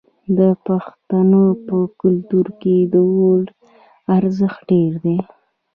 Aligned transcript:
د 0.37 0.39
پښتنو 0.67 1.43
په 1.67 1.77
کلتور 2.01 2.47
کې 2.61 2.75
د 2.93 2.95
اور 3.19 3.43
ارزښت 4.17 4.59
ډیر 4.69 4.91
دی. 5.05 5.17